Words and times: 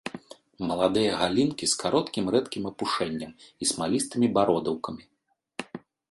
Маладыя 0.69 1.11
галінкі 1.21 1.65
з 1.73 1.75
кароткім 1.81 2.31
рэдкім 2.35 2.63
апушэннем 2.71 3.31
і 3.65 3.67
смалістымі 3.73 4.27
бародаўкамі. 4.39 5.03